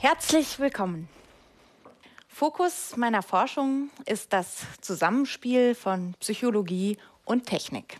Herzlich 0.00 0.60
willkommen. 0.60 1.08
Fokus 2.28 2.96
meiner 2.96 3.20
Forschung 3.20 3.90
ist 4.06 4.32
das 4.32 4.58
Zusammenspiel 4.80 5.74
von 5.74 6.14
Psychologie 6.20 6.98
und 7.24 7.46
Technik. 7.46 7.98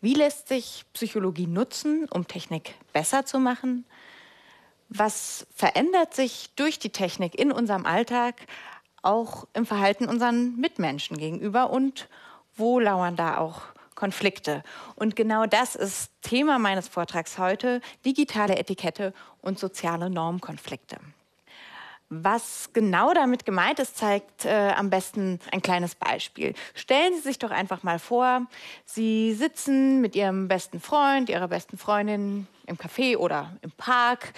Wie 0.00 0.14
lässt 0.14 0.48
sich 0.48 0.86
Psychologie 0.94 1.46
nutzen, 1.46 2.08
um 2.08 2.26
Technik 2.26 2.76
besser 2.94 3.26
zu 3.26 3.38
machen? 3.38 3.84
Was 4.88 5.46
verändert 5.54 6.14
sich 6.14 6.48
durch 6.56 6.78
die 6.78 6.88
Technik 6.88 7.34
in 7.38 7.52
unserem 7.52 7.84
Alltag, 7.84 8.46
auch 9.02 9.46
im 9.52 9.66
Verhalten 9.66 10.08
unseren 10.08 10.56
Mitmenschen 10.56 11.18
gegenüber 11.18 11.68
und 11.68 12.08
wo 12.56 12.80
lauern 12.80 13.16
da 13.16 13.36
auch 13.36 13.64
Konflikte. 13.96 14.62
Und 14.94 15.16
genau 15.16 15.46
das 15.46 15.74
ist 15.74 16.12
Thema 16.22 16.60
meines 16.60 16.86
Vortrags 16.86 17.38
heute, 17.38 17.80
digitale 18.04 18.56
Etikette 18.56 19.12
und 19.40 19.58
soziale 19.58 20.08
Normkonflikte. 20.08 20.98
Was 22.08 22.70
genau 22.72 23.12
damit 23.14 23.44
gemeint 23.44 23.80
ist, 23.80 23.96
zeigt 23.96 24.44
äh, 24.44 24.72
am 24.76 24.90
besten 24.90 25.40
ein 25.50 25.60
kleines 25.60 25.96
Beispiel. 25.96 26.54
Stellen 26.74 27.14
Sie 27.14 27.22
sich 27.22 27.40
doch 27.40 27.50
einfach 27.50 27.82
mal 27.82 27.98
vor, 27.98 28.46
Sie 28.84 29.34
sitzen 29.34 30.00
mit 30.00 30.14
Ihrem 30.14 30.46
besten 30.46 30.80
Freund, 30.80 31.28
Ihrer 31.28 31.48
besten 31.48 31.78
Freundin 31.78 32.46
im 32.66 32.76
Café 32.76 33.16
oder 33.16 33.56
im 33.62 33.72
Park 33.72 34.34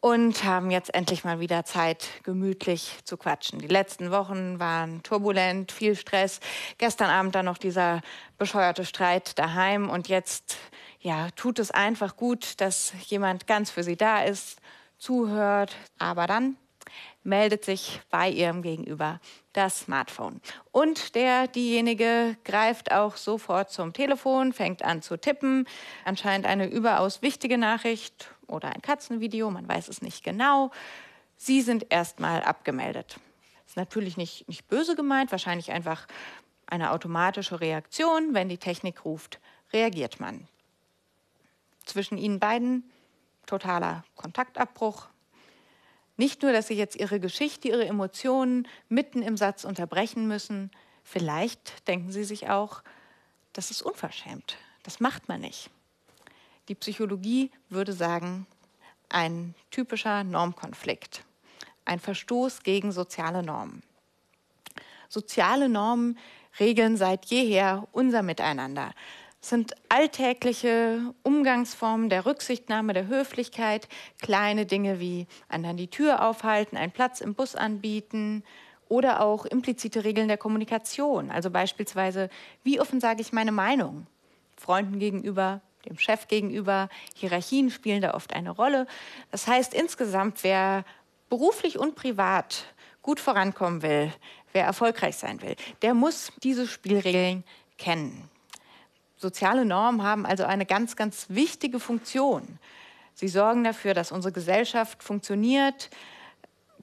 und 0.00 0.44
haben 0.44 0.70
jetzt 0.70 0.94
endlich 0.94 1.24
mal 1.24 1.40
wieder 1.40 1.64
Zeit, 1.64 2.08
gemütlich 2.22 2.98
zu 3.04 3.16
quatschen. 3.16 3.58
Die 3.58 3.66
letzten 3.66 4.10
Wochen 4.10 4.58
waren 4.58 5.02
turbulent, 5.02 5.72
viel 5.72 5.94
Stress. 5.94 6.40
Gestern 6.78 7.10
Abend 7.10 7.34
dann 7.34 7.44
noch 7.44 7.58
dieser 7.58 8.00
bescheuerte 8.38 8.84
Streit 8.86 9.38
daheim 9.38 9.90
und 9.90 10.08
jetzt, 10.08 10.56
ja, 11.00 11.28
tut 11.36 11.58
es 11.58 11.70
einfach 11.70 12.16
gut, 12.16 12.60
dass 12.60 12.92
jemand 13.06 13.46
ganz 13.46 13.70
für 13.70 13.82
sie 13.82 13.96
da 13.96 14.22
ist, 14.22 14.58
zuhört. 14.96 15.76
Aber 15.98 16.26
dann 16.26 16.56
meldet 17.22 17.66
sich 17.66 18.00
bei 18.10 18.30
ihrem 18.30 18.62
Gegenüber 18.62 19.20
das 19.52 19.80
Smartphone. 19.80 20.40
Und 20.72 21.14
der, 21.14 21.46
diejenige 21.46 22.36
greift 22.44 22.92
auch 22.92 23.16
sofort 23.16 23.70
zum 23.70 23.92
Telefon, 23.92 24.54
fängt 24.54 24.82
an 24.82 25.02
zu 25.02 25.18
tippen. 25.18 25.66
Anscheinend 26.04 26.46
eine 26.46 26.66
überaus 26.68 27.20
wichtige 27.20 27.58
Nachricht 27.58 28.30
oder 28.50 28.74
ein 28.74 28.82
Katzenvideo, 28.82 29.50
man 29.50 29.68
weiß 29.68 29.88
es 29.88 30.02
nicht 30.02 30.24
genau. 30.24 30.70
Sie 31.36 31.62
sind 31.62 31.86
erstmal 31.90 32.42
abgemeldet. 32.42 33.18
Ist 33.66 33.76
natürlich 33.76 34.16
nicht, 34.16 34.48
nicht 34.48 34.68
böse 34.68 34.96
gemeint, 34.96 35.30
wahrscheinlich 35.30 35.70
einfach 35.70 36.06
eine 36.66 36.90
automatische 36.90 37.60
Reaktion. 37.60 38.34
Wenn 38.34 38.48
die 38.48 38.58
Technik 38.58 39.04
ruft, 39.04 39.40
reagiert 39.72 40.20
man. 40.20 40.48
Zwischen 41.84 42.18
ihnen 42.18 42.40
beiden 42.40 42.90
totaler 43.46 44.04
Kontaktabbruch. 44.16 45.08
Nicht 46.16 46.42
nur, 46.42 46.52
dass 46.52 46.66
sie 46.66 46.74
jetzt 46.74 46.96
ihre 46.96 47.20
Geschichte, 47.20 47.68
ihre 47.68 47.86
Emotionen 47.86 48.68
mitten 48.88 49.22
im 49.22 49.36
Satz 49.36 49.64
unterbrechen 49.64 50.28
müssen, 50.28 50.70
vielleicht 51.02 51.88
denken 51.88 52.12
sie 52.12 52.24
sich 52.24 52.50
auch, 52.50 52.82
das 53.52 53.70
ist 53.70 53.82
unverschämt. 53.82 54.58
Das 54.82 55.00
macht 55.00 55.28
man 55.28 55.40
nicht. 55.40 55.70
Die 56.70 56.76
Psychologie 56.76 57.50
würde 57.68 57.92
sagen, 57.92 58.46
ein 59.08 59.56
typischer 59.72 60.22
Normkonflikt, 60.22 61.24
ein 61.84 61.98
Verstoß 61.98 62.62
gegen 62.62 62.92
soziale 62.92 63.42
Normen. 63.42 63.82
Soziale 65.08 65.68
Normen 65.68 66.16
regeln 66.60 66.96
seit 66.96 67.26
jeher 67.26 67.88
unser 67.90 68.22
Miteinander, 68.22 68.92
es 69.42 69.48
sind 69.48 69.74
alltägliche 69.88 71.12
Umgangsformen 71.24 72.08
der 72.08 72.24
Rücksichtnahme, 72.24 72.92
der 72.92 73.08
Höflichkeit, 73.08 73.88
kleine 74.20 74.64
Dinge 74.64 75.00
wie 75.00 75.26
anderen 75.48 75.76
die 75.76 75.88
Tür 75.88 76.24
aufhalten, 76.24 76.76
einen 76.76 76.92
Platz 76.92 77.20
im 77.20 77.34
Bus 77.34 77.56
anbieten 77.56 78.44
oder 78.88 79.22
auch 79.22 79.44
implizite 79.44 80.04
Regeln 80.04 80.28
der 80.28 80.36
Kommunikation. 80.36 81.32
Also 81.32 81.50
beispielsweise, 81.50 82.28
wie 82.62 82.80
offen 82.80 83.00
sage 83.00 83.22
ich 83.22 83.32
meine 83.32 83.50
Meinung? 83.50 84.06
Freunden 84.56 85.00
gegenüber, 85.00 85.62
dem 85.86 85.98
Chef 85.98 86.28
gegenüber. 86.28 86.88
Hierarchien 87.14 87.70
spielen 87.70 88.02
da 88.02 88.14
oft 88.14 88.34
eine 88.34 88.50
Rolle. 88.50 88.86
Das 89.30 89.46
heißt 89.46 89.74
insgesamt, 89.74 90.42
wer 90.44 90.84
beruflich 91.28 91.78
und 91.78 91.94
privat 91.94 92.64
gut 93.02 93.20
vorankommen 93.20 93.82
will, 93.82 94.12
wer 94.52 94.64
erfolgreich 94.64 95.16
sein 95.16 95.40
will, 95.42 95.56
der 95.82 95.94
muss 95.94 96.32
diese 96.42 96.66
Spielregeln 96.66 97.44
kennen. 97.78 98.28
Soziale 99.16 99.64
Normen 99.64 100.02
haben 100.02 100.26
also 100.26 100.44
eine 100.44 100.66
ganz, 100.66 100.96
ganz 100.96 101.26
wichtige 101.28 101.78
Funktion. 101.78 102.58
Sie 103.14 103.28
sorgen 103.28 103.64
dafür, 103.64 103.94
dass 103.94 104.12
unsere 104.12 104.32
Gesellschaft 104.32 105.02
funktioniert, 105.02 105.90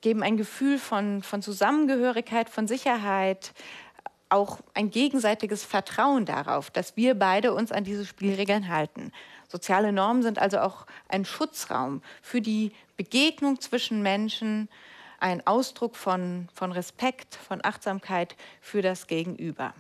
geben 0.02 0.22
ein 0.22 0.38
Gefühl 0.38 0.78
von, 0.78 1.24
von 1.24 1.42
Zusammengehörigkeit, 1.42 2.50
von 2.50 2.68
Sicherheit, 2.68 3.54
auch 4.30 4.60
ein 4.74 4.90
gegenseitiges 4.90 5.64
Vertrauen 5.64 6.26
darauf, 6.26 6.70
dass 6.70 6.98
wir 6.98 7.16
beide 7.16 7.54
uns 7.54 7.72
an 7.72 7.84
diese 7.84 8.06
Spielregeln 8.06 8.68
halten. 8.68 9.12
Soziale 9.48 9.94
Normen 9.94 10.24
sind 10.24 10.40
also 10.40 10.60
auch 10.60 10.86
ein 11.08 11.26
Schutzraum 11.26 12.02
für 12.22 12.42
die 12.42 12.72
Begegnung 12.98 13.62
zwischen 13.62 14.02
Menschen, 14.02 14.68
ein 15.20 15.46
Ausdruck 15.48 15.96
von, 15.96 16.48
von 16.54 16.72
Respekt, 16.72 17.36
von 17.36 17.64
Achtsamkeit 17.64 18.36
für 18.62 18.82
das 18.82 19.08
Gegenüber. 19.08 19.74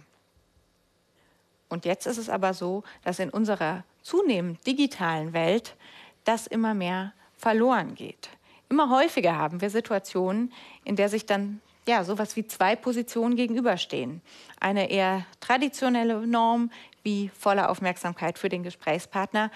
Und 1.69 1.85
jetzt 1.85 2.08
ist 2.08 2.18
es 2.18 2.29
aber 2.29 2.53
so, 2.53 2.84
dass 3.03 3.19
in 3.19 3.29
unserer 3.29 3.84
zunehmend 4.02 4.66
digitalen 4.66 5.34
Welt 5.34 5.75
das 6.24 6.47
immer 6.47 6.74
mehr 6.74 7.14
verloren 7.35 7.94
geht. 7.96 8.29
Immer 8.69 8.90
häufiger 8.90 9.35
haben 9.35 9.62
wir 9.62 9.69
Situationen, 9.69 10.53
in 10.84 10.96
der 10.96 11.09
sich 11.09 11.25
dann 11.25 11.62
ja, 11.87 12.03
sowas 12.03 12.35
wie 12.35 12.45
zwei 12.45 12.75
Positionen 12.75 13.35
gegenüberstehen. 13.35 14.21
Eine 14.59 14.89
eher 14.89 15.25
traditionelle 15.39 16.27
Norm 16.27 16.71
wie 17.03 17.29
volle 17.29 17.69
Aufmerksamkeit 17.69 18.37
für 18.37 18.49
den 18.49 18.63
Gesprächspartner 18.63 19.49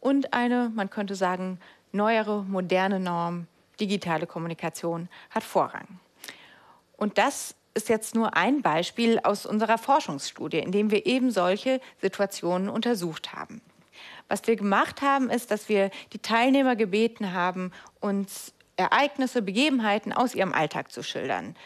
und 0.00 0.32
eine, 0.32 0.72
man 0.74 0.90
könnte 0.90 1.14
sagen, 1.14 1.60
neuere, 1.92 2.42
moderne 2.44 3.00
Norm, 3.00 3.46
digitale 3.78 4.26
Kommunikation 4.26 5.08
hat 5.30 5.44
Vorrang. 5.44 6.00
Und 6.96 7.18
das 7.18 7.54
ist 7.74 7.88
jetzt 7.88 8.14
nur 8.14 8.36
ein 8.36 8.62
Beispiel 8.62 9.18
aus 9.22 9.46
unserer 9.46 9.78
Forschungsstudie, 9.78 10.58
in 10.58 10.72
dem 10.72 10.90
wir 10.90 11.06
eben 11.06 11.30
solche 11.30 11.80
Situationen 12.00 12.68
untersucht 12.68 13.34
haben. 13.34 13.60
Was 14.28 14.46
wir 14.46 14.56
gemacht 14.56 15.02
haben, 15.02 15.28
ist, 15.28 15.50
dass 15.50 15.68
wir 15.68 15.90
die 16.12 16.18
Teilnehmer 16.18 16.76
gebeten 16.76 17.32
haben, 17.32 17.72
uns 18.00 18.53
Ereignisse, 18.76 19.42
Begebenheiten 19.42 20.12
aus 20.12 20.34
ihrem 20.34 20.52
Alltag 20.52 20.92
zu 20.92 21.02
schildern. 21.02 21.56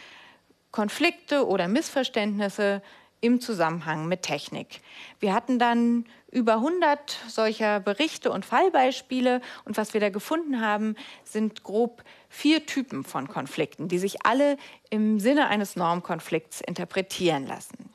Konflikte 0.71 1.47
oder 1.47 1.69
Missverständnisse 1.69 2.83
im 3.21 3.41
Zusammenhang 3.41 4.07
mit 4.07 4.23
Technik. 4.23 4.81
Wir 5.19 5.35
hatten 5.35 5.59
dann 5.59 6.05
über 6.31 6.55
100 6.55 7.19
solcher 7.29 7.81
Berichte 7.81 8.31
und 8.31 8.45
Fallbeispiele 8.45 9.41
und 9.65 9.77
was 9.77 9.95
wir 9.95 10.01
da 10.01 10.11
gefunden 10.11 10.61
haben, 10.61 10.95
sind 11.25 11.65
grob 11.65 12.05
vier 12.29 12.67
Typen 12.67 13.05
von 13.05 13.27
Konflikten, 13.27 13.89
die 13.89 13.99
sich 13.99 14.25
alle 14.27 14.57
im 14.91 15.19
Sinne 15.19 15.49
eines 15.49 15.75
Normkonflikts 15.75 16.61
interpretieren 16.61 17.47
lassen. 17.47 17.88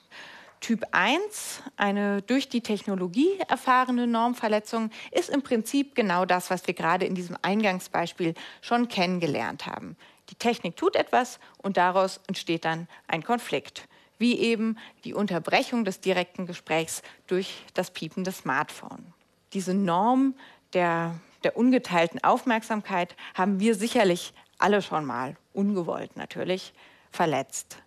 Typ 0.64 0.86
1, 0.92 1.62
eine 1.76 2.22
durch 2.22 2.48
die 2.48 2.62
Technologie 2.62 3.38
erfahrene 3.50 4.08
Normverletzung, 4.08 4.92
ist 5.12 5.30
im 5.30 5.42
Prinzip 5.42 5.94
genau 5.94 6.24
das, 6.24 6.50
was 6.50 6.66
wir 6.66 6.74
gerade 6.74 7.06
in 7.06 7.16
diesem 7.16 7.36
Eingangsbeispiel 7.42 8.34
schon 8.62 8.88
kennengelernt 8.88 9.66
haben. 9.66 9.98
Die 10.30 10.36
Technik 10.36 10.78
tut 10.78 10.96
etwas 10.96 11.42
und 11.58 11.76
daraus 11.76 12.22
entsteht 12.28 12.64
dann 12.64 12.88
ein 13.08 13.24
Konflikt 13.24 13.90
wie 14.20 14.40
eben 14.40 14.78
die 15.04 15.14
Unterbrechung 15.14 15.84
des 15.84 16.00
direkten 16.00 16.46
Gesprächs 16.46 17.02
durch 17.28 17.66
das 17.74 17.92
Piepen 17.92 18.24
des 18.24 18.38
Smartphones. 18.38 19.04
Diese 19.52 19.74
Norm 19.74 20.34
der, 20.72 21.20
der 21.44 21.58
ungeteilten 21.58 22.24
Aufmerksamkeit 22.24 23.18
haben 23.34 23.60
wir 23.60 23.76
sicherlich 23.76 24.34
alle 24.60 24.82
schon 24.82 25.04
mal, 25.04 25.36
ungewollt 25.52 26.16
natürlich, 26.16 26.72
verletzt. 27.12 27.80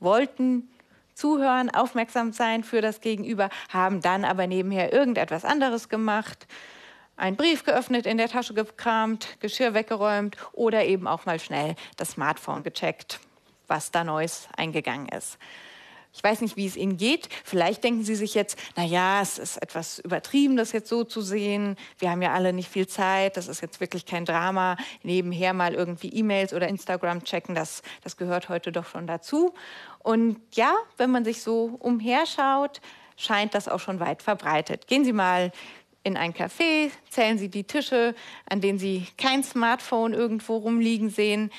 Wollten 0.00 0.70
zuhören, 1.14 1.70
aufmerksam 1.70 2.32
sein 2.32 2.64
für 2.64 2.80
das 2.80 3.00
Gegenüber, 3.00 3.48
haben 3.72 4.00
dann 4.00 4.24
aber 4.24 4.46
nebenher 4.46 4.92
irgendetwas 4.92 5.44
anderes 5.44 5.88
gemacht, 5.88 6.46
einen 7.16 7.36
Brief 7.36 7.64
geöffnet, 7.64 8.06
in 8.06 8.18
der 8.18 8.28
Tasche 8.28 8.54
gekramt, 8.54 9.40
Geschirr 9.40 9.74
weggeräumt 9.74 10.36
oder 10.52 10.84
eben 10.84 11.06
auch 11.06 11.26
mal 11.26 11.38
schnell 11.38 11.76
das 11.96 12.12
Smartphone 12.12 12.62
gecheckt, 12.62 13.20
was 13.68 13.90
da 13.90 14.02
Neues 14.02 14.48
eingegangen 14.56 15.08
ist. 15.08 15.38
Ich 16.14 16.22
weiß 16.22 16.42
nicht, 16.42 16.56
wie 16.56 16.66
es 16.66 16.76
Ihnen 16.76 16.98
geht. 16.98 17.28
Vielleicht 17.44 17.84
denken 17.84 18.04
Sie 18.04 18.14
sich 18.14 18.34
jetzt, 18.34 18.58
na 18.76 18.84
ja, 18.84 19.22
es 19.22 19.38
ist 19.38 19.56
etwas 19.56 19.98
übertrieben, 19.98 20.56
das 20.56 20.72
jetzt 20.72 20.88
so 20.88 21.04
zu 21.04 21.22
sehen. 21.22 21.76
Wir 21.98 22.10
haben 22.10 22.20
ja 22.20 22.32
alle 22.32 22.52
nicht 22.52 22.68
viel 22.68 22.86
Zeit. 22.86 23.36
Das 23.36 23.48
ist 23.48 23.62
jetzt 23.62 23.80
wirklich 23.80 24.04
kein 24.04 24.24
Drama. 24.24 24.76
Nebenher 25.02 25.54
mal 25.54 25.74
irgendwie 25.74 26.08
E-Mails 26.08 26.52
oder 26.52 26.68
Instagram 26.68 27.24
checken, 27.24 27.54
das, 27.54 27.82
das 28.02 28.16
gehört 28.16 28.48
heute 28.48 28.72
doch 28.72 28.86
schon 28.86 29.06
dazu. 29.06 29.54
Und 30.00 30.40
ja, 30.52 30.74
wenn 30.98 31.10
man 31.10 31.24
sich 31.24 31.42
so 31.42 31.76
umherschaut, 31.78 32.80
scheint 33.16 33.54
das 33.54 33.68
auch 33.68 33.80
schon 33.80 34.00
weit 34.00 34.22
verbreitet. 34.22 34.86
Gehen 34.88 35.04
Sie 35.04 35.12
mal 35.12 35.52
in 36.04 36.16
ein 36.16 36.34
Café, 36.34 36.90
zählen 37.08 37.38
Sie 37.38 37.48
die 37.48 37.64
Tische, 37.64 38.14
an 38.48 38.60
denen 38.60 38.78
Sie 38.78 39.06
kein 39.16 39.44
Smartphone 39.44 40.12
irgendwo 40.12 40.56
rumliegen 40.56 41.10
sehen. 41.10 41.50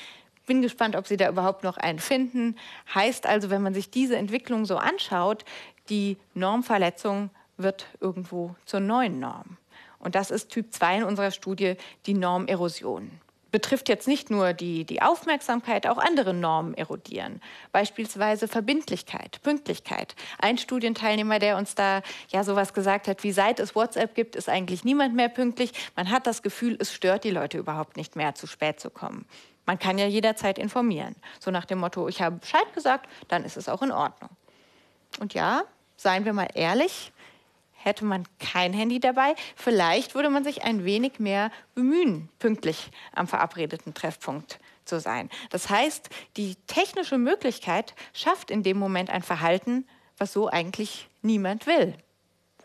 Bin 0.46 0.62
gespannt, 0.62 0.96
ob 0.96 1.06
Sie 1.06 1.16
da 1.16 1.28
überhaupt 1.28 1.64
noch 1.64 1.76
einen 1.76 1.98
finden. 1.98 2.56
Heißt 2.94 3.26
also, 3.26 3.50
wenn 3.50 3.62
man 3.62 3.74
sich 3.74 3.90
diese 3.90 4.16
Entwicklung 4.16 4.66
so 4.66 4.76
anschaut, 4.76 5.44
die 5.88 6.16
Normverletzung 6.34 7.30
wird 7.56 7.86
irgendwo 8.00 8.54
zur 8.64 8.80
neuen 8.80 9.20
Norm. 9.20 9.56
Und 9.98 10.14
das 10.14 10.30
ist 10.30 10.50
Typ 10.50 10.72
2 10.72 10.98
in 10.98 11.04
unserer 11.04 11.30
Studie, 11.30 11.76
die 12.06 12.14
Normerosion 12.14 13.10
betrifft 13.54 13.88
jetzt 13.88 14.08
nicht 14.08 14.32
nur 14.32 14.52
die, 14.52 14.84
die 14.84 15.00
Aufmerksamkeit, 15.00 15.86
auch 15.86 15.98
andere 15.98 16.34
Normen 16.34 16.74
erodieren. 16.74 17.40
Beispielsweise 17.70 18.48
Verbindlichkeit, 18.48 19.40
Pünktlichkeit. 19.44 20.16
Ein 20.40 20.58
Studienteilnehmer, 20.58 21.38
der 21.38 21.56
uns 21.56 21.76
da 21.76 22.02
ja 22.30 22.42
sowas 22.42 22.74
gesagt 22.74 23.06
hat, 23.06 23.22
wie 23.22 23.30
seit 23.30 23.60
es 23.60 23.76
WhatsApp 23.76 24.16
gibt, 24.16 24.34
ist 24.34 24.48
eigentlich 24.48 24.82
niemand 24.82 25.14
mehr 25.14 25.28
pünktlich. 25.28 25.70
Man 25.94 26.10
hat 26.10 26.26
das 26.26 26.42
Gefühl, 26.42 26.76
es 26.80 26.92
stört 26.92 27.22
die 27.22 27.30
Leute 27.30 27.58
überhaupt 27.58 27.96
nicht 27.96 28.16
mehr, 28.16 28.34
zu 28.34 28.48
spät 28.48 28.80
zu 28.80 28.90
kommen. 28.90 29.24
Man 29.66 29.78
kann 29.78 29.98
ja 29.98 30.06
jederzeit 30.06 30.58
informieren. 30.58 31.16
So 31.40 31.50
nach 31.50 31.64
dem 31.64 31.78
Motto, 31.78 32.08
ich 32.08 32.20
habe 32.20 32.36
Bescheid 32.36 32.72
gesagt, 32.74 33.08
dann 33.28 33.44
ist 33.44 33.56
es 33.56 33.68
auch 33.68 33.82
in 33.82 33.92
Ordnung. 33.92 34.30
Und 35.20 35.34
ja, 35.34 35.62
seien 35.96 36.24
wir 36.24 36.32
mal 36.32 36.48
ehrlich, 36.54 37.12
hätte 37.72 38.04
man 38.04 38.24
kein 38.38 38.72
Handy 38.72 38.98
dabei, 38.98 39.34
vielleicht 39.56 40.14
würde 40.14 40.30
man 40.30 40.44
sich 40.44 40.64
ein 40.64 40.84
wenig 40.84 41.18
mehr 41.18 41.50
bemühen, 41.74 42.28
pünktlich 42.38 42.90
am 43.12 43.26
verabredeten 43.26 43.94
Treffpunkt 43.94 44.58
zu 44.84 45.00
sein. 45.00 45.30
Das 45.50 45.70
heißt, 45.70 46.08
die 46.36 46.56
technische 46.66 47.18
Möglichkeit 47.18 47.94
schafft 48.12 48.50
in 48.50 48.62
dem 48.62 48.78
Moment 48.78 49.10
ein 49.10 49.22
Verhalten, 49.22 49.86
was 50.18 50.32
so 50.32 50.48
eigentlich 50.48 51.08
niemand 51.22 51.66
will. 51.66 51.94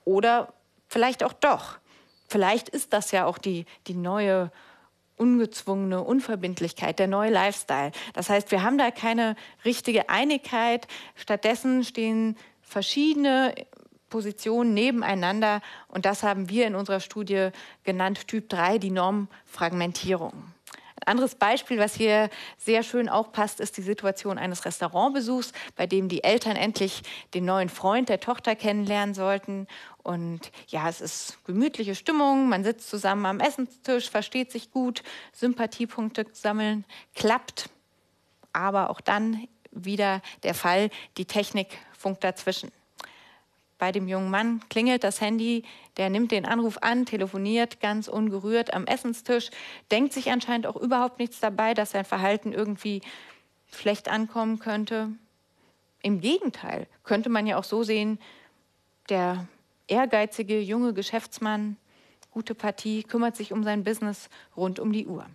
Oder 0.06 0.54
vielleicht 0.88 1.24
auch 1.24 1.34
doch. 1.34 1.80
Vielleicht 2.28 2.70
ist 2.70 2.94
das 2.94 3.12
ja 3.12 3.26
auch 3.26 3.38
die, 3.38 3.66
die 3.88 3.96
neue 3.96 4.52
ungezwungene 5.20 6.02
Unverbindlichkeit, 6.04 6.98
der 7.00 7.08
neue 7.08 7.32
Lifestyle. 7.32 7.92
Das 8.14 8.30
heißt, 8.30 8.52
wir 8.52 8.64
haben 8.64 8.78
da 8.78 8.90
keine 8.92 9.36
richtige 9.66 10.10
Einigkeit. 10.10 10.88
Stattdessen 11.16 11.84
stehen 11.84 12.38
verschiedene 12.62 13.54
Positionen 14.10 14.74
nebeneinander. 14.74 15.62
Und 15.88 16.06
das 16.06 16.24
haben 16.24 16.50
wir 16.50 16.68
in 16.68 16.76
unserer 16.76 17.00
Studie 17.00 17.50
genannt 17.84 18.28
Typ 18.28 18.50
3, 18.50 18.78
die 18.78 18.92
Normfragmentierung. 18.92 20.34
Ein 21.00 21.12
anderes 21.12 21.36
Beispiel, 21.36 21.78
was 21.78 21.96
hier 21.96 22.30
sehr 22.58 22.84
schön 22.84 23.08
auch 23.08 23.32
passt, 23.32 23.60
ist 23.62 23.78
die 23.78 23.82
Situation 23.82 24.38
eines 24.38 24.66
Restaurantbesuchs, 24.66 25.54
bei 25.76 25.88
dem 25.88 26.10
die 26.10 26.24
Eltern 26.24 26.58
endlich 26.58 27.04
den 27.34 27.46
neuen 27.46 27.70
Freund 27.70 28.10
der 28.10 28.20
Tochter 28.20 28.56
kennenlernen 28.56 29.16
sollten. 29.16 29.68
Und 30.04 30.52
ja, 30.68 30.90
es 30.90 31.00
ist 31.00 31.38
gemütliche 31.46 31.96
Stimmung, 31.96 32.50
man 32.50 32.64
sitzt 32.64 32.90
zusammen 32.90 33.26
am 33.26 33.40
Essenstisch, 33.40 34.10
versteht 34.10 34.52
sich 34.52 34.72
gut, 34.72 35.04
Sympathiepunkte 35.32 36.26
sammeln, 36.34 36.84
klappt. 37.16 37.70
Aber 38.52 38.90
auch 38.90 39.00
dann 39.00 39.48
wieder 39.72 40.22
der 40.44 40.54
Fall, 40.54 40.90
die 41.18 41.26
Technik 41.26 41.78
funkt 41.98 42.24
dazwischen 42.24 42.72
bei 43.80 43.92
dem 43.92 44.08
jungen 44.08 44.30
Mann 44.30 44.62
klingelt 44.70 45.04
das 45.04 45.22
Handy, 45.22 45.64
der 46.00 46.10
nimmt 46.10 46.32
den 46.32 46.46
Anruf 46.46 46.78
an, 46.80 47.06
telefoniert 47.06 47.82
ganz 47.82 48.08
ungerührt 48.08 48.74
am 48.74 48.86
Essenstisch, 48.86 49.50
denkt 49.92 50.14
sich 50.14 50.32
anscheinend 50.32 50.66
auch 50.66 50.78
überhaupt 50.78 51.20
nichts 51.20 51.42
dabei, 51.42 51.74
dass 51.74 51.92
sein 51.92 52.06
Verhalten 52.06 52.54
irgendwie 52.54 53.02
schlecht 53.70 54.08
ankommen 54.08 54.60
könnte. 54.60 55.10
Im 56.02 56.22
Gegenteil, 56.22 56.88
könnte 57.04 57.28
man 57.30 57.46
ja 57.46 57.58
auch 57.58 57.66
so 57.66 57.84
sehen, 57.84 58.18
der 59.10 59.46
ehrgeizige 59.88 60.62
junge 60.62 60.94
Geschäftsmann, 60.94 61.76
gute 62.32 62.56
Partie, 62.56 63.04
kümmert 63.04 63.36
sich 63.36 63.52
um 63.52 63.66
sein 63.66 63.84
Business 63.84 64.30
rund 64.56 64.80
um 64.80 64.94
die 64.94 65.06
Uhr. 65.06 65.26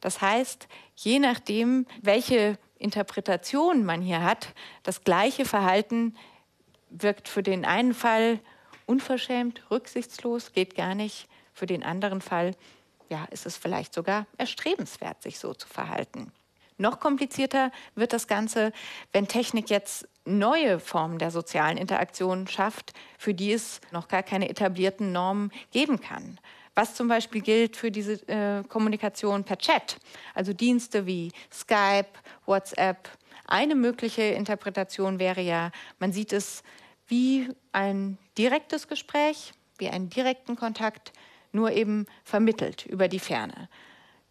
Das 0.00 0.20
heißt, 0.20 0.66
je 0.96 1.20
nachdem, 1.20 1.86
welche 2.00 2.58
Interpretation 2.76 3.84
man 3.84 4.02
hier 4.02 4.24
hat, 4.24 4.52
das 4.82 5.04
gleiche 5.04 5.44
Verhalten 5.44 6.16
wirkt 6.90 7.28
für 7.28 7.44
den 7.44 7.64
einen 7.64 7.94
Fall 7.94 8.40
unverschämt, 8.86 9.62
rücksichtslos, 9.70 10.52
geht 10.52 10.74
gar 10.74 10.94
nicht. 10.94 11.28
Für 11.54 11.66
den 11.66 11.82
anderen 11.82 12.20
Fall 12.20 12.52
ja, 13.08 13.26
ist 13.30 13.46
es 13.46 13.56
vielleicht 13.56 13.92
sogar 13.92 14.26
erstrebenswert, 14.38 15.22
sich 15.22 15.38
so 15.38 15.52
zu 15.52 15.68
verhalten. 15.68 16.32
Noch 16.78 16.98
komplizierter 16.98 17.70
wird 17.94 18.12
das 18.12 18.26
Ganze, 18.26 18.72
wenn 19.12 19.28
Technik 19.28 19.70
jetzt 19.70 20.08
neue 20.24 20.80
Formen 20.80 21.18
der 21.18 21.30
sozialen 21.30 21.76
Interaktion 21.76 22.48
schafft, 22.48 22.92
für 23.18 23.34
die 23.34 23.52
es 23.52 23.80
noch 23.90 24.08
gar 24.08 24.22
keine 24.22 24.48
etablierten 24.48 25.12
Normen 25.12 25.52
geben 25.70 26.00
kann. 26.00 26.38
Was 26.74 26.94
zum 26.94 27.06
Beispiel 27.06 27.42
gilt 27.42 27.76
für 27.76 27.90
diese 27.90 28.14
äh, 28.28 28.64
Kommunikation 28.64 29.44
per 29.44 29.58
Chat, 29.58 29.98
also 30.34 30.54
Dienste 30.54 31.06
wie 31.06 31.30
Skype, 31.52 32.08
WhatsApp. 32.46 33.10
Eine 33.46 33.74
mögliche 33.74 34.22
Interpretation 34.22 35.18
wäre 35.18 35.42
ja, 35.42 35.70
man 35.98 36.12
sieht 36.12 36.32
es 36.32 36.62
wie 37.06 37.48
ein 37.72 38.16
direktes 38.38 38.88
Gespräch, 38.88 39.52
wie 39.78 39.88
einen 39.88 40.10
direkten 40.10 40.56
Kontakt, 40.56 41.12
nur 41.52 41.72
eben 41.72 42.06
vermittelt 42.24 42.86
über 42.86 43.08
die 43.08 43.18
Ferne. 43.18 43.68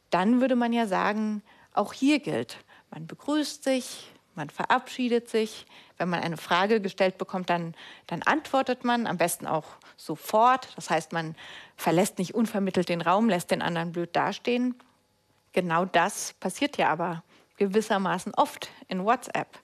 Dann 0.10 0.42
würde 0.42 0.56
man 0.56 0.74
ja 0.74 0.88
sagen, 0.88 1.44
auch 1.74 1.94
hier 1.94 2.20
gilt, 2.20 2.58
man 2.90 3.08
begrüßt 3.08 3.64
sich, 3.64 4.12
man 4.36 4.50
verabschiedet 4.50 5.30
sich. 5.30 5.66
Wenn 5.98 6.10
man 6.10 6.22
eine 6.22 6.38
Frage 6.38 6.82
gestellt 6.82 7.18
bekommt, 7.18 7.50
dann, 7.50 7.76
dann 8.08 8.22
antwortet 8.24 8.84
man, 8.84 9.08
am 9.08 9.18
besten 9.18 9.46
auch 9.46 9.66
sofort. 9.98 10.70
Das 10.76 10.90
heißt, 10.90 11.12
man 11.12 11.36
verlässt 11.76 12.18
nicht 12.18 12.34
unvermittelt 12.34 12.90
den 12.90 13.02
Raum, 13.02 13.30
lässt 13.30 13.52
den 13.52 13.62
anderen 13.62 13.92
blöd 13.92 14.16
dastehen. 14.16 14.76
Genau 15.54 15.86
das 15.86 16.34
passiert 16.40 16.78
ja 16.78 16.90
aber 16.90 17.24
gewissermaßen 17.58 18.34
oft 18.36 18.70
in 18.88 19.04
WhatsApp. 19.04 19.60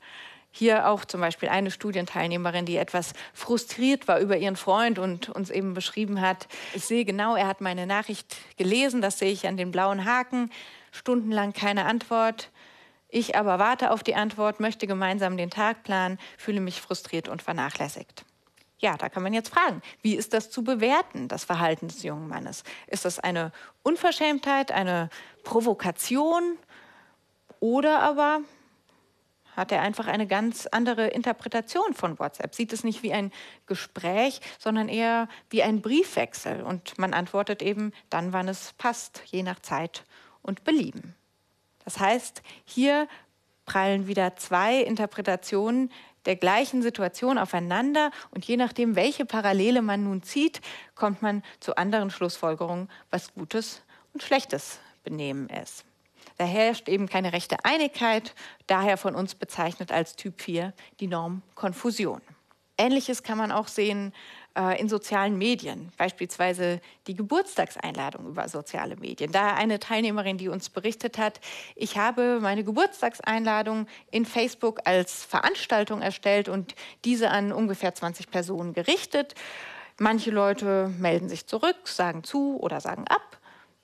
Hier 0.57 0.89
auch 0.89 1.06
zum 1.06 1.21
Beispiel 1.21 1.50
eine 1.50 1.69
Studienteilnehmerin, 1.69 2.65
die 2.65 2.77
etwas 2.77 3.13
frustriert 3.31 4.07
war 4.07 4.18
über 4.18 4.38
ihren 4.38 4.56
Freund 4.56 4.98
und 4.98 5.30
uns 5.30 5.51
eben 5.51 5.75
beschrieben 5.75 6.19
hat, 6.19 6.48
ich 6.74 6.83
sehe 6.83 7.06
genau, 7.06 7.36
er 7.36 7.45
hat 7.45 7.62
meine 7.62 7.86
Nachricht 7.86 8.36
gelesen, 8.57 9.00
das 9.00 9.19
sehe 9.19 9.31
ich 9.31 9.48
an 9.48 9.56
den 9.56 9.69
blauen 9.69 10.04
Haken, 10.06 10.50
stundenlang 10.92 11.54
keine 11.54 11.86
Antwort. 11.86 12.50
Ich 13.07 13.36
aber 13.36 13.59
warte 13.59 13.92
auf 13.92 14.01
die 14.01 14.15
Antwort, 14.15 14.59
möchte 14.59 14.88
gemeinsam 14.88 15.38
den 15.38 15.51
Tag 15.51 15.83
planen, 15.83 16.18
fühle 16.39 16.59
mich 16.59 16.81
frustriert 16.81 17.27
und 17.27 17.44
vernachlässigt. 17.44 18.25
Ja, 18.80 18.98
da 18.98 19.09
kann 19.09 19.21
man 19.21 19.33
jetzt 19.33 19.50
fragen, 19.50 19.83
wie 20.01 20.15
ist 20.15 20.33
das 20.33 20.50
zu 20.50 20.63
bewerten, 20.63 21.27
das 21.27 21.44
Verhalten 21.44 21.88
des 21.88 22.01
jungen 22.01 22.27
Mannes? 22.27 22.63
Ist 22.88 23.06
das 23.06 23.19
eine 23.19 23.51
Unverschämtheit, 23.83 24.71
eine 24.71 25.12
Provokation 25.44 26.57
oder 27.59 27.99
aber 27.99 28.42
hat 29.57 29.71
er 29.71 29.81
einfach 29.81 30.07
eine 30.07 30.28
ganz 30.28 30.68
andere 30.68 31.07
Interpretation 31.07 31.94
von 31.94 32.18
WhatsApp. 32.19 32.56
Sieht 32.56 32.71
es 32.71 32.83
nicht 32.83 33.04
wie 33.04 33.11
ein 33.11 33.31
Gespräch, 33.66 34.40
sondern 34.59 34.87
eher 34.87 35.28
wie 35.49 35.64
ein 35.64 35.81
Briefwechsel. 35.81 36.61
Und 36.61 36.97
man 36.97 37.14
antwortet 37.14 37.61
eben 37.61 37.92
dann, 38.09 38.31
wann 38.31 38.47
es 38.47 38.73
passt, 38.78 39.23
je 39.26 39.44
nach 39.44 39.59
Zeit 39.59 40.06
und 40.44 40.64
Belieben. 40.64 41.16
Das 41.83 41.99
heißt, 41.99 42.44
hier 42.66 43.07
prallen 43.66 44.07
wieder 44.07 44.35
zwei 44.35 44.78
Interpretationen 44.81 45.92
der 46.26 46.35
gleichen 46.35 46.81
Situation 46.81 47.37
aufeinander 47.37 48.11
und 48.31 48.45
je 48.45 48.57
nachdem, 48.57 48.95
welche 48.95 49.26
Parallele 49.26 49.81
man 49.81 50.04
nun 50.04 50.21
zieht, 50.21 50.61
kommt 50.94 51.21
man 51.21 51.42
zu 51.59 51.78
anderen 51.78 52.11
Schlussfolgerungen, 52.11 52.90
was 53.09 53.33
gutes 53.33 53.81
und 54.14 54.21
schlechtes 54.21 54.80
Benehmen 55.04 55.49
ist. 55.49 55.86
Da 56.37 56.45
herrscht 56.45 56.87
eben 56.87 57.07
keine 57.09 57.33
rechte 57.33 57.57
Einigkeit, 57.63 58.33
daher 58.67 58.97
von 58.97 59.15
uns 59.15 59.35
bezeichnet 59.35 59.91
als 59.91 60.15
Typ 60.15 60.41
4 60.41 60.73
die 60.99 61.07
Norm 61.07 61.41
Konfusion. 61.56 62.21
Ähnliches 62.77 63.23
kann 63.23 63.39
man 63.39 63.51
auch 63.51 63.67
sehen 63.67 64.13
äh, 64.56 64.79
in 64.79 64.87
sozialen 64.87 65.37
Medien, 65.37 65.91
beispielsweise 65.97 66.79
die 67.07 67.15
Geburtstagseinladung 67.15 68.27
über 68.27 68.47
soziale 68.49 68.95
Medien. 68.97 69.31
Da 69.31 69.56
eine 69.56 69.79
Teilnehmerin, 69.79 70.37
die 70.37 70.47
uns 70.47 70.69
berichtet 70.69 71.17
hat, 71.17 71.39
ich 71.75 71.97
habe 71.97 72.39
meine 72.39 72.63
Geburtstagseinladung 72.63 73.87
in 74.11 74.25
Facebook 74.25 74.81
als 74.85 75.25
Veranstaltung 75.25 76.03
erstellt 76.03 76.49
und 76.49 76.75
diese 77.03 77.31
an 77.31 77.51
ungefähr 77.51 77.95
20 77.95 78.29
Personen 78.29 78.73
gerichtet. 78.73 79.33
Manche 79.99 80.29
Leute 80.29 80.94
melden 80.99 81.29
sich 81.29 81.47
zurück, 81.47 81.87
sagen 81.87 82.23
zu 82.23 82.59
oder 82.59 82.79
sagen 82.79 83.07
ab. 83.07 83.39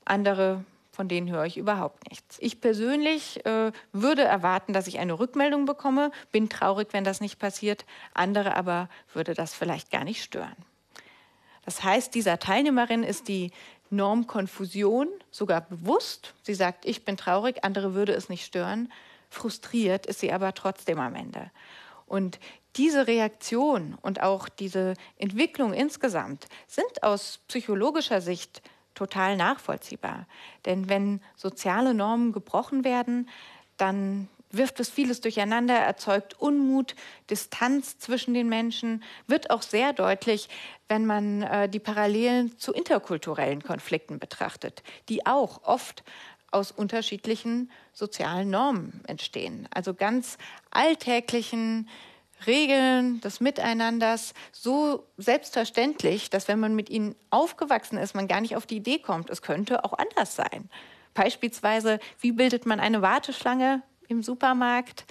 Andere 0.06 0.64
von 0.94 1.08
denen 1.08 1.30
höre 1.32 1.46
ich 1.46 1.58
überhaupt 1.58 2.08
nichts. 2.08 2.38
Ich 2.40 2.62
persönlich 2.62 3.44
äh, 3.48 3.72
würde 3.92 4.22
erwarten, 4.22 4.74
dass 4.74 4.86
ich 4.86 5.00
eine 5.00 5.18
Rückmeldung 5.18 5.66
bekomme, 5.66 6.12
bin 6.32 6.50
traurig, 6.50 6.90
wenn 6.92 7.04
das 7.04 7.20
nicht 7.20 7.40
passiert, 7.40 7.84
andere 8.14 8.56
aber 8.56 8.90
würde 9.12 9.34
das 9.34 9.56
vielleicht 9.56 9.90
gar 9.90 10.04
nicht 10.04 10.24
stören. 10.24 10.56
Das 11.66 11.84
heißt, 11.84 12.14
dieser 12.14 12.38
Teilnehmerin 12.38 13.02
ist 13.02 13.28
die 13.28 13.50
Normkonfusion 13.90 15.08
sogar 15.32 15.62
bewusst. 15.62 16.36
Sie 16.44 16.54
sagt, 16.54 16.86
ich 16.86 17.04
bin 17.04 17.18
traurig, 17.18 17.64
andere 17.64 17.96
würde 17.96 18.14
es 18.14 18.30
nicht 18.30 18.46
stören. 18.46 18.92
Frustriert 19.32 20.06
ist 20.06 20.20
sie 20.20 20.32
aber 20.32 20.54
trotzdem 20.54 21.00
am 21.00 21.16
Ende. 21.16 21.50
Und 22.06 22.40
diese 22.76 23.08
Reaktion 23.08 23.98
und 24.02 24.22
auch 24.22 24.48
diese 24.48 24.94
Entwicklung 25.18 25.74
insgesamt 25.74 26.46
sind 26.68 27.02
aus 27.02 27.40
psychologischer 27.48 28.22
Sicht 28.22 28.62
total 28.96 29.36
nachvollziehbar. 29.38 30.28
Denn 30.66 30.90
wenn 30.90 31.22
soziale 31.36 31.94
Normen 31.94 32.32
gebrochen 32.32 32.84
werden, 32.84 33.30
dann 33.78 34.30
wirft 34.54 34.80
es 34.80 34.90
vieles 34.90 35.20
durcheinander, 35.20 35.76
erzeugt 35.76 36.40
Unmut, 36.40 36.96
Distanz 37.30 37.98
zwischen 37.98 38.34
den 38.34 38.48
Menschen, 38.48 39.04
wird 39.28 39.50
auch 39.50 39.64
sehr 39.64 39.94
deutlich, 39.94 40.48
wenn 40.88 41.06
man 41.06 41.42
äh, 41.42 41.68
die 41.68 41.80
Parallelen 41.80 42.58
zu 42.60 42.72
interkulturellen 42.72 43.64
Konflikten 43.64 44.20
betrachtet, 44.20 44.84
die 45.10 45.26
auch 45.26 45.64
oft 45.64 46.04
aus 46.52 46.72
unterschiedlichen 46.72 47.72
sozialen 47.94 48.52
Normen 48.52 49.02
entstehen. 49.08 49.68
Also 49.74 49.96
ganz 49.96 50.38
alltäglichen 50.70 51.90
Regeln 52.48 53.22
des 53.22 53.40
Miteinanders 53.40 54.34
so 54.52 55.08
selbstverständlich, 55.18 56.30
dass 56.30 56.48
wenn 56.48 56.60
man 56.60 56.76
mit 56.76 56.90
ihnen 56.90 57.16
aufgewachsen 57.30 57.98
ist, 57.98 58.16
man 58.16 58.28
gar 58.28 58.42
nicht 58.42 58.56
auf 58.56 58.66
die 58.66 58.78
Idee 58.78 59.00
kommt, 59.00 59.30
es 59.30 59.42
könnte 59.42 59.84
auch 59.84 59.94
anders 59.94 60.36
sein. 60.36 60.70
Beispielsweise, 61.14 62.00
wie 62.20 62.32
bildet 62.32 62.66
man 62.66 62.80
eine 62.80 63.02
Warteschlange 63.02 63.82
im 64.08 64.24
Supermarkt? 64.24 65.06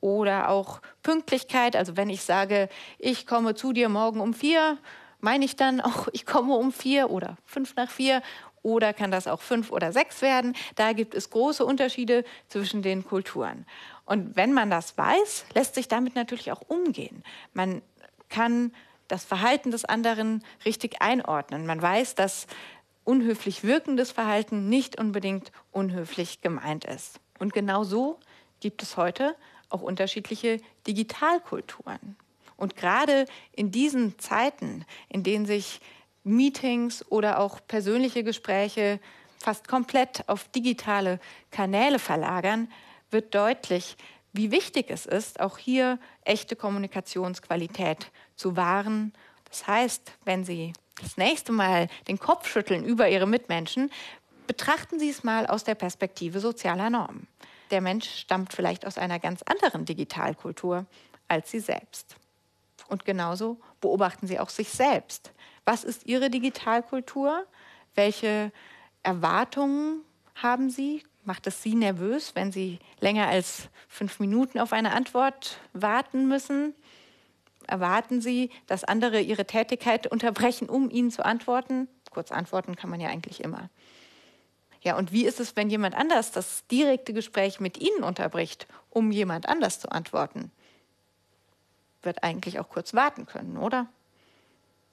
Oder 0.00 0.50
auch 0.50 0.82
Pünktlichkeit, 1.02 1.74
also 1.74 1.96
wenn 1.96 2.10
ich 2.10 2.22
sage, 2.22 2.68
ich 2.98 3.26
komme 3.26 3.54
zu 3.54 3.72
dir 3.72 3.88
morgen 3.88 4.20
um 4.20 4.34
vier, 4.34 4.78
meine 5.20 5.44
ich 5.44 5.56
dann 5.56 5.80
auch, 5.80 6.08
ich 6.12 6.26
komme 6.26 6.54
um 6.54 6.70
vier 6.70 7.10
oder 7.10 7.38
fünf 7.44 7.74
nach 7.76 7.90
vier 7.90 8.22
oder 8.62 8.92
kann 8.92 9.10
das 9.10 9.26
auch 9.26 9.40
fünf 9.40 9.70
oder 9.70 9.92
sechs 9.92 10.22
werden? 10.22 10.54
Da 10.74 10.92
gibt 10.92 11.14
es 11.14 11.30
große 11.30 11.64
Unterschiede 11.64 12.24
zwischen 12.48 12.82
den 12.82 13.04
Kulturen. 13.04 13.64
Und 14.06 14.36
wenn 14.36 14.52
man 14.52 14.70
das 14.70 14.96
weiß, 14.96 15.46
lässt 15.54 15.74
sich 15.74 15.88
damit 15.88 16.14
natürlich 16.14 16.52
auch 16.52 16.62
umgehen. 16.68 17.22
Man 17.52 17.82
kann 18.28 18.72
das 19.08 19.24
Verhalten 19.24 19.70
des 19.70 19.84
anderen 19.84 20.42
richtig 20.64 21.02
einordnen. 21.02 21.66
Man 21.66 21.82
weiß, 21.82 22.14
dass 22.14 22.46
unhöflich 23.04 23.62
wirkendes 23.62 24.12
Verhalten 24.12 24.68
nicht 24.68 24.98
unbedingt 24.98 25.52
unhöflich 25.70 26.40
gemeint 26.40 26.84
ist. 26.84 27.20
Und 27.38 27.52
genau 27.52 27.84
so 27.84 28.18
gibt 28.60 28.82
es 28.82 28.96
heute 28.96 29.36
auch 29.68 29.82
unterschiedliche 29.82 30.60
Digitalkulturen. 30.86 32.16
Und 32.56 32.76
gerade 32.76 33.26
in 33.52 33.70
diesen 33.70 34.18
Zeiten, 34.18 34.84
in 35.08 35.22
denen 35.22 35.46
sich 35.46 35.80
Meetings 36.24 37.04
oder 37.10 37.38
auch 37.38 37.60
persönliche 37.68 38.24
Gespräche 38.24 38.98
fast 39.38 39.68
komplett 39.68 40.28
auf 40.28 40.48
digitale 40.48 41.20
Kanäle 41.50 41.98
verlagern, 41.98 42.68
wird 43.16 43.34
deutlich, 43.34 43.96
wie 44.34 44.50
wichtig 44.50 44.90
es 44.90 45.06
ist, 45.06 45.40
auch 45.40 45.56
hier 45.56 45.98
echte 46.26 46.54
Kommunikationsqualität 46.54 48.10
zu 48.34 48.56
wahren. 48.56 49.14
Das 49.48 49.66
heißt, 49.66 50.12
wenn 50.26 50.44
Sie 50.44 50.74
das 51.00 51.16
nächste 51.16 51.50
Mal 51.50 51.88
den 52.08 52.18
Kopf 52.18 52.46
schütteln 52.46 52.84
über 52.84 53.08
Ihre 53.08 53.26
Mitmenschen, 53.26 53.90
betrachten 54.46 54.98
Sie 54.98 55.08
es 55.08 55.24
mal 55.24 55.46
aus 55.46 55.64
der 55.64 55.74
Perspektive 55.74 56.40
sozialer 56.40 56.90
Normen. 56.90 57.26
Der 57.70 57.80
Mensch 57.80 58.06
stammt 58.06 58.52
vielleicht 58.52 58.86
aus 58.86 58.98
einer 58.98 59.18
ganz 59.18 59.40
anderen 59.42 59.86
Digitalkultur 59.86 60.84
als 61.26 61.50
Sie 61.50 61.60
selbst. 61.60 62.16
Und 62.88 63.06
genauso 63.06 63.58
beobachten 63.80 64.26
Sie 64.26 64.38
auch 64.38 64.50
sich 64.50 64.68
selbst. 64.68 65.32
Was 65.64 65.84
ist 65.84 66.04
Ihre 66.04 66.28
Digitalkultur? 66.28 67.46
Welche 67.94 68.52
Erwartungen 69.02 70.02
haben 70.34 70.68
Sie? 70.68 71.02
Macht 71.26 71.48
es 71.48 71.60
Sie 71.60 71.74
nervös, 71.74 72.36
wenn 72.36 72.52
Sie 72.52 72.78
länger 73.00 73.26
als 73.26 73.68
fünf 73.88 74.20
Minuten 74.20 74.60
auf 74.60 74.72
eine 74.72 74.92
Antwort 74.92 75.58
warten 75.72 76.28
müssen? 76.28 76.72
Erwarten 77.66 78.20
Sie, 78.20 78.50
dass 78.68 78.84
andere 78.84 79.20
Ihre 79.20 79.44
Tätigkeit 79.44 80.06
unterbrechen, 80.06 80.68
um 80.68 80.88
Ihnen 80.88 81.10
zu 81.10 81.24
antworten? 81.24 81.88
Kurz 82.12 82.30
antworten 82.30 82.76
kann 82.76 82.90
man 82.90 83.00
ja 83.00 83.08
eigentlich 83.08 83.42
immer. 83.42 83.70
Ja, 84.82 84.96
und 84.96 85.10
wie 85.10 85.26
ist 85.26 85.40
es, 85.40 85.56
wenn 85.56 85.68
jemand 85.68 85.96
anders 85.96 86.30
das 86.30 86.64
direkte 86.68 87.12
Gespräch 87.12 87.58
mit 87.58 87.76
Ihnen 87.76 88.04
unterbricht, 88.04 88.68
um 88.88 89.10
jemand 89.10 89.48
anders 89.48 89.80
zu 89.80 89.90
antworten? 89.90 90.52
Wird 92.02 92.22
eigentlich 92.22 92.60
auch 92.60 92.68
kurz 92.68 92.94
warten 92.94 93.26
können, 93.26 93.56
oder? 93.56 93.88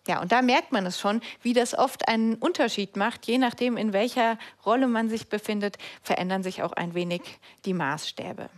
Ja, 0.07 0.21
und 0.21 0.31
da 0.31 0.41
merkt 0.41 0.71
man 0.71 0.85
es 0.85 0.99
schon, 0.99 1.21
wie 1.41 1.53
das 1.53 1.73
oft 1.77 2.07
einen 2.09 2.35
Unterschied 2.35 2.97
macht. 2.97 3.25
Je 3.25 3.37
nachdem, 3.37 3.77
in 3.77 3.93
welcher 3.93 4.37
Rolle 4.65 4.87
man 4.87 5.09
sich 5.09 5.29
befindet, 5.29 5.77
verändern 6.01 6.43
sich 6.43 6.61
auch 6.61 6.73
ein 6.73 6.93
wenig 6.93 7.21
die 7.63 7.73
Maßstäbe. 7.73 8.49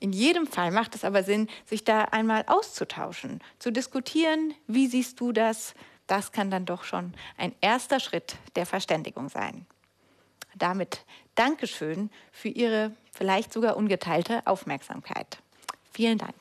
In 0.00 0.12
jedem 0.12 0.46
Fall 0.46 0.70
macht 0.70 0.94
es 0.94 1.04
aber 1.04 1.22
Sinn, 1.22 1.48
sich 1.64 1.84
da 1.84 2.02
einmal 2.02 2.44
auszutauschen, 2.46 3.40
zu 3.58 3.70
diskutieren, 3.70 4.52
wie 4.66 4.86
siehst 4.86 5.18
du 5.18 5.32
das? 5.32 5.74
Das 6.06 6.32
kann 6.32 6.50
dann 6.50 6.66
doch 6.66 6.84
schon 6.84 7.14
ein 7.38 7.54
erster 7.62 7.98
Schritt 7.98 8.36
der 8.56 8.66
Verständigung 8.66 9.30
sein. 9.30 9.64
Damit 10.54 11.06
Dankeschön 11.34 12.10
für 12.32 12.48
Ihre 12.48 12.92
vielleicht 13.12 13.52
sogar 13.52 13.78
ungeteilte 13.78 14.46
Aufmerksamkeit. 14.46 15.38
Vielen 15.92 16.18
Dank. 16.18 16.34